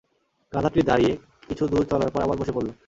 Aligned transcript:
গাধাটি 0.53 0.81
দাঁড়িয়ে 0.81 1.13
কিছু 1.49 1.63
দূর 1.67 1.83
চলার 1.83 2.09
পর 2.13 2.21
আবার 2.21 2.37
বসে 2.37 2.53
পড়ল। 2.55 2.69